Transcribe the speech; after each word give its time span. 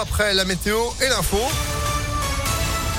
Après 0.00 0.32
la 0.32 0.46
météo 0.46 0.78
et 1.02 1.08
l'info. 1.08 1.36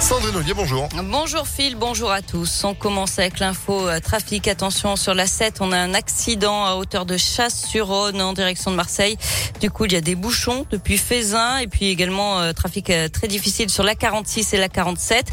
Sandrine 0.01 0.41
bonjour. 0.55 0.87
Bonjour 1.03 1.45
Phil, 1.45 1.75
bonjour 1.75 2.09
à 2.09 2.21
tous. 2.21 2.63
On 2.63 2.73
commence 2.73 3.19
avec 3.19 3.39
l'info 3.39 3.87
euh, 3.87 3.99
trafic. 3.99 4.47
Attention 4.47 4.95
sur 4.95 5.13
la 5.13 5.27
7, 5.27 5.57
on 5.59 5.73
a 5.73 5.77
un 5.77 5.93
accident 5.93 6.65
à 6.65 6.75
hauteur 6.75 7.05
de 7.05 7.17
Chasse-sur-Rhône 7.17 8.21
en 8.21 8.31
direction 8.31 8.71
de 8.71 8.77
Marseille. 8.77 9.17
Du 9.59 9.69
coup, 9.69 9.85
il 9.85 9.91
y 9.91 9.97
a 9.97 10.01
des 10.01 10.15
bouchons 10.15 10.65
depuis 10.71 10.97
Fézin 10.97 11.57
et 11.57 11.67
puis 11.67 11.87
également 11.87 12.39
euh, 12.39 12.53
trafic 12.53 12.89
euh, 12.89 13.09
très 13.09 13.27
difficile 13.27 13.69
sur 13.69 13.83
la 13.83 13.93
46 13.93 14.53
et 14.53 14.57
la 14.57 14.69
47. 14.69 15.27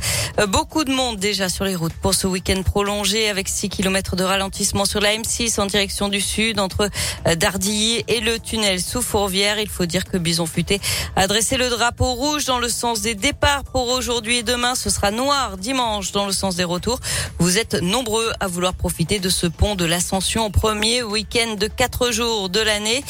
beaucoup 0.49 0.83
de 0.83 0.93
monde 0.93 1.17
déjà 1.19 1.49
sur 1.49 1.65
les 1.65 1.77
routes 1.77 1.95
pour 1.95 2.15
ce 2.15 2.27
week-end 2.27 2.61
prolongé 2.63 3.29
avec 3.29 3.49
6 3.49 3.69
km 3.69 4.17
de 4.17 4.25
ralentissement 4.25 4.85
sur 4.85 5.01
la 5.01 5.15
M6 5.15 5.61
en 5.61 5.67
direction 5.67 6.09
du 6.09 6.21
sud 6.21 6.59
entre 6.59 6.91
Dardilly 7.37 8.05
et 8.09 8.21
le 8.21 8.41
tunnel 8.41 8.81
sous 8.81 9.01
Fourvière. 9.01 9.61
Il 9.61 9.69
faut 9.69 9.87
dire 9.87 10.05
que 10.05 10.19
Bison 10.19 10.47
Futé 10.47 10.81
a 11.15 11.29
dressé 11.29 11.57
le 11.57 11.71
drapeau 11.71 12.13
rouge 12.15 12.47
dans 12.47 12.59
le 12.59 12.69
sens 12.69 13.01
des 13.01 13.15
départs 13.15 13.63
pour 13.65 13.89
aujourd'hui 13.89 14.39
et 14.39 14.43
demain, 14.57 14.75
ce 14.75 14.89
sera 14.89 15.11
noir 15.11 15.59
dimanche 15.59 16.13
dans 16.13 16.25
le 16.25 16.33
sens 16.33 16.57
des 16.57 16.65
retours. 16.65 16.99
Vous 17.39 17.59
êtes 17.59 17.75
nombreux 17.75 18.33
à 18.41 18.47
vouloir 18.47 18.73
profiter 18.73 19.19
de 19.19 19.29
ce 19.29 19.47
pont 19.47 19.75
de 19.75 19.85
l'Ascension, 19.85 20.51
premier 20.51 21.03
week-end 21.03 21.57
de 21.57 21.67
quatre 21.67 22.11
jours 22.11 22.49
de 22.49 22.61
l'année. 22.61 23.05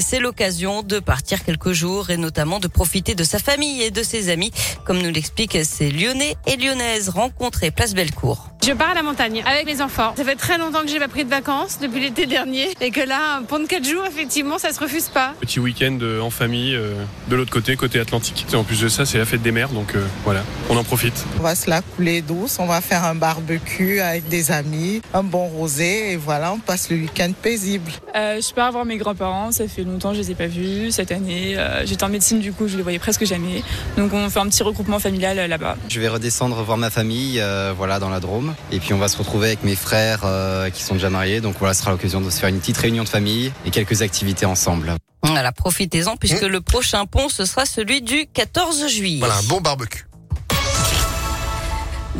C'est 0.00 0.20
l'occasion 0.20 0.82
de 0.82 1.00
partir 1.00 1.44
quelques 1.44 1.72
jours 1.72 2.10
et 2.10 2.16
notamment 2.16 2.60
de 2.60 2.68
profiter 2.68 3.16
de 3.16 3.24
sa 3.24 3.40
famille 3.40 3.82
et 3.82 3.90
de 3.90 4.04
ses 4.04 4.28
amis, 4.28 4.52
comme 4.84 5.02
nous 5.02 5.10
l'expliquent 5.10 5.64
ces 5.64 5.90
Lyonnais 5.90 6.36
et 6.46 6.56
Lyonnaises 6.56 7.08
rencontrés 7.08 7.72
place 7.72 7.94
Bellecour. 7.94 8.52
Je 8.64 8.70
pars 8.70 8.90
à 8.90 8.94
la 8.94 9.02
montagne 9.02 9.42
avec 9.44 9.66
mes 9.66 9.80
enfants. 9.82 10.14
Ça 10.16 10.22
fait 10.22 10.36
très 10.36 10.56
longtemps 10.56 10.82
que 10.82 10.86
j'ai 10.88 11.00
pas 11.00 11.08
pris 11.08 11.24
de 11.24 11.30
vacances 11.30 11.80
depuis 11.80 12.00
l'été 12.00 12.26
dernier 12.26 12.68
et 12.80 12.92
que 12.92 13.00
là, 13.00 13.38
un 13.38 13.42
pont 13.42 13.58
de 13.58 13.66
4 13.66 13.84
jours, 13.84 14.06
effectivement, 14.06 14.56
ça 14.56 14.72
se 14.72 14.78
refuse 14.78 15.08
pas. 15.08 15.34
Petit 15.40 15.58
week-end 15.58 15.98
euh, 16.00 16.20
en 16.20 16.30
famille 16.30 16.76
euh, 16.76 16.94
de 17.26 17.34
l'autre 17.34 17.50
côté, 17.50 17.74
côté 17.74 17.98
Atlantique. 17.98 18.46
Et 18.52 18.54
en 18.54 18.62
plus 18.62 18.80
de 18.80 18.88
ça, 18.88 19.04
c'est 19.04 19.18
la 19.18 19.24
fête 19.24 19.42
des 19.42 19.50
mers, 19.50 19.70
donc 19.70 19.96
euh, 19.96 20.06
voilà, 20.24 20.44
on 20.70 20.76
en 20.76 20.84
profite. 20.84 20.91
On 21.38 21.42
va 21.42 21.54
se 21.54 21.68
la 21.68 21.82
couler 21.82 22.22
douce, 22.22 22.58
on 22.58 22.66
va 22.66 22.80
faire 22.80 23.04
un 23.04 23.14
barbecue 23.14 24.00
avec 24.00 24.28
des 24.28 24.50
amis, 24.50 25.02
un 25.14 25.22
bon 25.22 25.46
rosé 25.48 26.12
et 26.12 26.16
voilà, 26.16 26.52
on 26.52 26.58
passe 26.58 26.90
le 26.90 26.96
week-end 26.96 27.32
paisible. 27.40 27.90
je 28.14 28.54
pars 28.54 28.72
voir 28.72 28.84
mes 28.84 28.96
grands-parents, 28.96 29.52
ça 29.52 29.68
fait 29.68 29.84
longtemps 29.84 30.10
que 30.10 30.16
je 30.16 30.20
les 30.20 30.30
ai 30.32 30.34
pas 30.34 30.46
vus. 30.46 30.90
Cette 30.92 31.12
année, 31.12 31.56
j'étais 31.84 32.04
en 32.04 32.08
médecine, 32.08 32.40
du 32.40 32.52
coup, 32.52 32.68
je 32.68 32.76
les 32.76 32.82
voyais 32.82 32.98
presque 32.98 33.24
jamais. 33.24 33.62
Donc 33.96 34.12
on 34.12 34.28
fait 34.30 34.40
un 34.40 34.48
petit 34.48 34.62
regroupement 34.62 34.98
familial 34.98 35.36
là-bas. 35.48 35.76
Je 35.88 36.00
vais 36.00 36.08
redescendre 36.08 36.62
voir 36.62 36.78
ma 36.78 36.90
famille, 36.90 37.42
voilà, 37.76 37.98
dans 37.98 38.10
la 38.10 38.20
Drôme. 38.20 38.54
Et 38.70 38.78
puis 38.78 38.94
on 38.94 38.98
va 38.98 39.08
se 39.08 39.18
retrouver 39.18 39.48
avec 39.48 39.64
mes 39.64 39.76
frères 39.76 40.22
euh, 40.24 40.70
qui 40.70 40.82
sont 40.82 40.94
déjà 40.94 41.10
mariés. 41.10 41.40
Donc 41.40 41.56
voilà, 41.58 41.74
ce 41.74 41.80
sera 41.80 41.90
l'occasion 41.90 42.20
de 42.20 42.30
se 42.30 42.38
faire 42.38 42.48
une 42.48 42.58
petite 42.58 42.78
réunion 42.78 43.04
de 43.04 43.08
famille 43.08 43.52
et 43.66 43.70
quelques 43.70 44.02
activités 44.02 44.46
ensemble. 44.46 44.94
Voilà, 45.22 45.52
profitez-en 45.52 46.16
puisque 46.16 46.42
mmh. 46.42 46.46
le 46.46 46.60
prochain 46.60 47.06
pont, 47.06 47.28
ce 47.28 47.44
sera 47.44 47.66
celui 47.66 48.02
du 48.02 48.26
14 48.32 48.88
juillet. 48.88 49.20
Voilà, 49.20 49.36
un 49.36 49.42
bon 49.44 49.60
barbecue. 49.60 50.06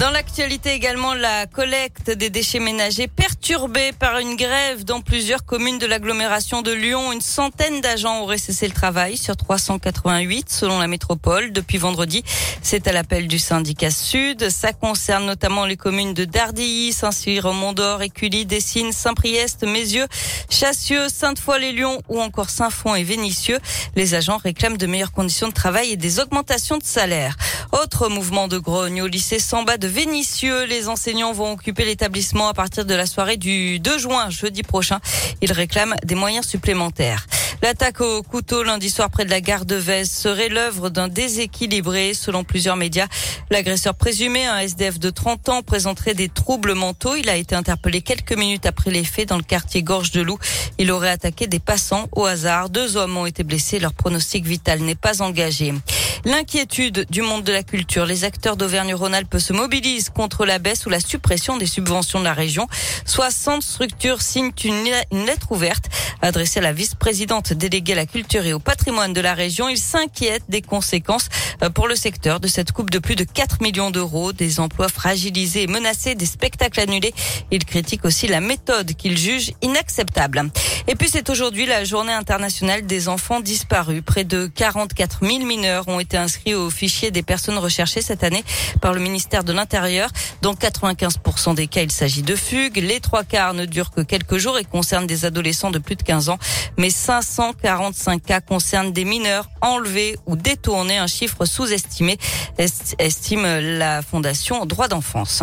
Dans 0.02 0.10
l'actualité 0.10 0.72
également, 0.72 1.14
la 1.14 1.46
collecte 1.46 2.10
des 2.10 2.28
déchets 2.28 2.58
ménagers 2.58 3.06
perturbée 3.06 3.92
par 3.92 4.18
une 4.18 4.34
grève 4.34 4.82
dans 4.82 5.00
plusieurs 5.00 5.44
communes 5.44 5.78
de 5.78 5.86
l'agglomération 5.86 6.60
de 6.60 6.72
Lyon. 6.72 7.12
Une 7.12 7.20
centaine 7.20 7.80
d'agents 7.80 8.20
auraient 8.22 8.36
cessé 8.36 8.66
le 8.66 8.72
travail 8.72 9.16
sur 9.16 9.36
388 9.36 10.50
selon 10.50 10.80
la 10.80 10.88
métropole 10.88 11.52
depuis 11.52 11.78
vendredi. 11.78 12.24
C'est 12.62 12.88
à 12.88 12.92
l'appel 12.92 13.28
du 13.28 13.38
syndicat 13.38 13.92
Sud. 13.92 14.50
Ça 14.50 14.72
concerne 14.72 15.24
notamment 15.24 15.66
les 15.66 15.76
communes 15.76 16.14
de 16.14 16.24
Dardilly, 16.24 16.92
Saint-Cyr, 16.92 17.52
Mont-d'Or, 17.52 18.02
Écully, 18.02 18.44
Dessines, 18.44 18.90
Saint-Priest, 18.90 19.62
Mézieux, 19.62 20.08
Chassieux, 20.50 21.08
Sainte-Foy-les-Lyons 21.10 22.02
ou 22.08 22.20
encore 22.20 22.50
Saint-Fond 22.50 22.96
et 22.96 23.04
Vénissieux. 23.04 23.60
Les 23.94 24.16
agents 24.16 24.38
réclament 24.38 24.78
de 24.78 24.86
meilleures 24.88 25.12
conditions 25.12 25.46
de 25.46 25.54
travail 25.54 25.92
et 25.92 25.96
des 25.96 26.18
augmentations 26.18 26.78
de 26.78 26.84
salaire. 26.84 27.36
Autre 27.70 28.08
mouvement 28.08 28.48
de 28.48 28.58
grogne 28.58 29.00
au 29.00 29.06
lycée 29.06 29.38
Samba 29.38 29.78
de 29.78 29.91
Vénissieux. 29.92 30.64
Les 30.64 30.88
enseignants 30.88 31.32
vont 31.32 31.52
occuper 31.52 31.84
l'établissement 31.84 32.48
à 32.48 32.54
partir 32.54 32.86
de 32.86 32.94
la 32.94 33.04
soirée 33.04 33.36
du 33.36 33.78
2 33.78 33.98
juin, 33.98 34.30
jeudi 34.30 34.62
prochain. 34.62 35.00
Ils 35.42 35.52
réclament 35.52 35.96
des 36.02 36.14
moyens 36.14 36.46
supplémentaires. 36.46 37.26
L'attaque 37.62 38.00
au 38.00 38.22
couteau 38.22 38.62
lundi 38.62 38.88
soir 38.88 39.10
près 39.10 39.26
de 39.26 39.30
la 39.30 39.42
gare 39.42 39.66
de 39.66 39.76
Vez 39.76 40.06
serait 40.06 40.48
l'œuvre 40.48 40.88
d'un 40.88 41.08
déséquilibré 41.08 42.14
selon 42.14 42.42
plusieurs 42.42 42.76
médias. 42.76 43.06
L'agresseur 43.50 43.94
présumé, 43.94 44.46
un 44.46 44.60
SDF 44.60 44.98
de 44.98 45.10
30 45.10 45.48
ans, 45.50 45.62
présenterait 45.62 46.14
des 46.14 46.30
troubles 46.30 46.72
mentaux. 46.72 47.14
Il 47.14 47.28
a 47.28 47.36
été 47.36 47.54
interpellé 47.54 48.00
quelques 48.00 48.32
minutes 48.32 48.64
après 48.64 48.90
les 48.90 49.04
faits 49.04 49.28
dans 49.28 49.36
le 49.36 49.42
quartier 49.42 49.82
Gorge 49.82 50.10
de 50.10 50.22
Loup. 50.22 50.38
Il 50.78 50.90
aurait 50.90 51.10
attaqué 51.10 51.46
des 51.46 51.60
passants 51.60 52.08
au 52.12 52.24
hasard. 52.24 52.70
Deux 52.70 52.96
hommes 52.96 53.16
ont 53.18 53.26
été 53.26 53.44
blessés. 53.44 53.78
Leur 53.78 53.92
pronostic 53.92 54.46
vital 54.46 54.80
n'est 54.80 54.94
pas 54.94 55.20
engagé. 55.20 55.74
L'inquiétude 56.24 57.04
du 57.10 57.20
monde 57.20 57.42
de 57.42 57.50
la 57.50 57.64
culture. 57.64 58.06
Les 58.06 58.22
acteurs 58.22 58.56
d'Auvergne-Rhône-Alpes 58.56 59.38
se 59.38 59.52
mobilisent 59.52 60.08
contre 60.08 60.46
la 60.46 60.60
baisse 60.60 60.86
ou 60.86 60.88
la 60.88 61.00
suppression 61.00 61.56
des 61.56 61.66
subventions 61.66 62.20
de 62.20 62.24
la 62.24 62.32
région. 62.32 62.68
60 63.06 63.60
structures 63.60 64.22
signent 64.22 64.52
une 64.64 65.26
lettre 65.26 65.50
ouverte 65.50 65.86
adressée 66.22 66.60
à 66.60 66.62
la 66.62 66.72
vice-présidente 66.72 67.52
déléguée 67.52 67.94
à 67.94 67.96
la 67.96 68.06
culture 68.06 68.46
et 68.46 68.52
au 68.52 68.60
patrimoine 68.60 69.12
de 69.12 69.20
la 69.20 69.34
région. 69.34 69.68
Ils 69.68 69.78
s'inquiètent 69.78 70.44
des 70.48 70.62
conséquences 70.62 71.28
euh, 71.64 71.70
pour 71.70 71.88
le 71.88 71.96
secteur 71.96 72.38
de 72.38 72.46
cette 72.46 72.70
coupe 72.70 72.90
de 72.90 73.00
plus 73.00 73.16
de 73.16 73.24
4 73.24 73.60
millions 73.60 73.90
d'euros, 73.90 74.32
des 74.32 74.60
emplois 74.60 74.88
fragilisés 74.88 75.64
et 75.64 75.66
menacés, 75.66 76.14
des 76.14 76.26
spectacles 76.26 76.78
annulés. 76.78 77.14
Ils 77.50 77.64
critiquent 77.64 78.04
aussi 78.04 78.28
la 78.28 78.40
méthode 78.40 78.92
qu'ils 78.94 79.18
jugent 79.18 79.52
inacceptable. 79.60 80.50
Et 80.86 80.94
puis 80.94 81.08
c'est 81.10 81.30
aujourd'hui 81.30 81.66
la 81.66 81.82
journée 81.84 82.12
internationale 82.12 82.86
des 82.86 83.08
enfants 83.08 83.40
disparus. 83.40 84.02
Près 84.04 84.24
de 84.24 84.46
44 84.46 85.26
000 85.26 85.44
mineurs 85.44 85.88
ont 85.88 85.98
été 85.98 86.11
inscrits 86.16 86.54
au 86.54 86.70
fichier 86.70 87.10
des 87.10 87.22
personnes 87.22 87.58
recherchées 87.58 88.02
cette 88.02 88.24
année 88.24 88.44
par 88.80 88.92
le 88.92 89.00
ministère 89.00 89.44
de 89.44 89.52
l'Intérieur. 89.52 90.10
Dans 90.40 90.54
95% 90.54 91.54
des 91.54 91.66
cas, 91.66 91.82
il 91.82 91.90
s'agit 91.90 92.22
de 92.22 92.36
fugues. 92.36 92.78
Les 92.78 93.00
trois 93.00 93.24
quarts 93.24 93.54
ne 93.54 93.64
durent 93.64 93.90
que 93.90 94.00
quelques 94.00 94.38
jours 94.38 94.58
et 94.58 94.64
concernent 94.64 95.06
des 95.06 95.24
adolescents 95.24 95.70
de 95.70 95.78
plus 95.78 95.96
de 95.96 96.02
15 96.02 96.28
ans. 96.28 96.38
Mais 96.78 96.90
545 96.90 98.22
cas 98.22 98.40
concernent 98.40 98.92
des 98.92 99.04
mineurs 99.04 99.48
enlevés 99.60 100.16
ou 100.26 100.36
détournés, 100.36 100.98
un 100.98 101.06
chiffre 101.06 101.44
sous-estimé, 101.44 102.18
estime 102.58 103.46
la 103.78 104.02
Fondation 104.02 104.66
Droits 104.66 104.88
d'enfance. 104.88 105.42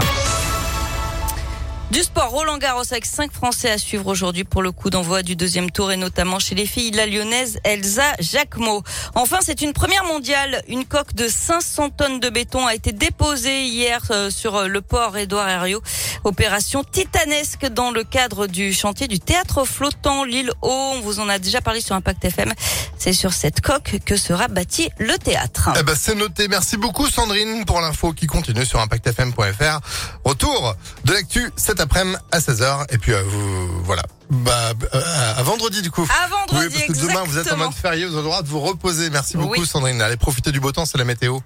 Du 1.91 2.03
sport, 2.03 2.29
Roland 2.29 2.59
Garros 2.59 2.83
avec 2.91 3.03
cinq 3.03 3.31
Français 3.31 3.71
à 3.71 3.79
suivre 3.79 4.05
aujourd'hui 4.05 4.43
pour 4.43 4.61
le 4.61 4.71
coup 4.71 4.91
d'envoi 4.91 5.23
du 5.23 5.35
deuxième 5.35 5.71
tour 5.71 5.91
et 5.91 5.97
notamment 5.97 6.37
chez 6.37 6.53
les 6.53 6.67
filles, 6.67 6.91
la 6.91 7.07
lyonnaise 7.07 7.59
Elsa 7.63 8.13
Jacquemot. 8.19 8.83
Enfin, 9.15 9.39
c'est 9.41 9.63
une 9.63 9.73
première 9.73 10.03
mondiale. 10.03 10.61
Une 10.67 10.85
coque 10.85 11.15
de 11.15 11.27
500 11.27 11.89
tonnes 11.89 12.19
de 12.19 12.29
béton 12.29 12.67
a 12.67 12.75
été 12.75 12.91
déposée 12.91 13.63
hier 13.63 14.03
euh, 14.11 14.29
sur 14.29 14.67
le 14.67 14.81
port 14.81 15.17
Édouard 15.17 15.49
Herriot. 15.49 15.81
Opération 16.23 16.83
titanesque 16.83 17.65
dans 17.67 17.91
le 17.91 18.03
cadre 18.03 18.47
du 18.47 18.73
chantier 18.73 19.07
du 19.07 19.19
théâtre 19.19 19.65
flottant 19.65 20.23
Lille 20.23 20.51
Haut. 20.61 20.69
On 20.95 21.01
vous 21.01 21.19
en 21.19 21.27
a 21.29 21.37
déjà 21.37 21.61
parlé 21.61 21.81
sur 21.81 21.95
Impact 21.95 22.25
FM. 22.25 22.53
C'est 22.97 23.13
sur 23.13 23.33
cette 23.33 23.61
coque 23.61 23.97
que 24.05 24.15
sera 24.15 24.47
bâti 24.47 24.89
le 24.97 25.17
théâtre. 25.17 25.69
Eh 25.77 25.83
ben, 25.83 25.95
c'est 25.99 26.15
noté. 26.15 26.47
Merci 26.47 26.77
beaucoup 26.77 27.07
Sandrine 27.07 27.65
pour 27.65 27.81
l'info 27.81 28.13
qui 28.13 28.27
continue 28.27 28.65
sur 28.65 28.79
impactfm.fr. 28.79 29.79
Retour 30.23 30.75
de 31.03 31.13
l'actu 31.13 31.51
cet 31.57 31.81
après-midi 31.81 32.17
à 32.31 32.39
16h. 32.39 32.85
Et 32.93 32.97
puis, 32.97 33.11
euh, 33.11 33.21
vous, 33.23 33.83
voilà. 33.83 34.03
Bah, 34.29 34.73
euh, 34.93 35.33
à 35.37 35.41
vendredi 35.43 35.81
du 35.81 35.91
coup. 35.91 36.07
À 36.23 36.27
vendredi. 36.27 36.67
Oui, 36.67 36.85
parce 36.87 36.99
que 36.99 37.07
demain 37.07 37.23
vous 37.25 37.37
êtes 37.39 37.51
en 37.51 37.57
mode 37.57 37.73
férié, 37.73 38.05
vous 38.05 38.13
avez 38.13 38.21
le 38.21 38.23
droit 38.29 38.41
de 38.43 38.47
vous 38.47 38.59
reposer. 38.59 39.09
Merci 39.09 39.37
beaucoup 39.37 39.65
Sandrine. 39.65 40.01
Allez 40.01 40.17
profiter 40.17 40.51
du 40.51 40.59
beau 40.59 40.71
temps, 40.71 40.85
c'est 40.85 40.97
la. 40.97 41.09
Météo 41.09 41.39